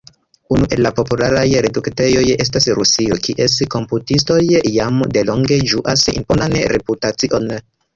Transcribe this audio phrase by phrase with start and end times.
[0.53, 7.53] Unu el la popularaj rekrutejoj estas Rusio, kies komputistoj jam delonge ĝuas imponan reputacion.